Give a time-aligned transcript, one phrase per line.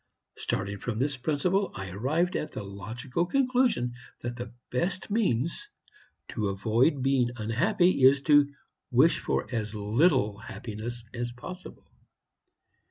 [0.35, 5.69] Starting from this principle, I arrived at the logical conclusion that the best means
[6.29, 8.51] to avoid being unhappy is to
[8.89, 11.85] wish for as little happiness as possible.